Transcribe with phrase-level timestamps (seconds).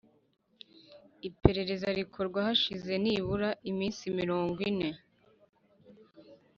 [1.29, 4.89] Iperereza rikorwa hashize nibura iminsi mirongo ine